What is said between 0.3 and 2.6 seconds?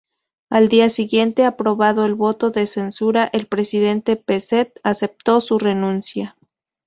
Al día siguiente, aprobado el voto